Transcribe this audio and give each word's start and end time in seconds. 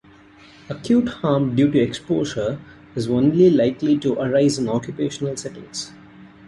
Acute 0.67 1.09
harm 1.21 1.55
due 1.55 1.69
to 1.69 1.77
exposure 1.79 2.59
is 2.95 3.07
only 3.07 3.51
likely 3.51 3.99
to 3.99 4.13
arise 4.13 4.57
in 4.57 4.67
occupational 4.67 5.37
settings. 5.37 5.91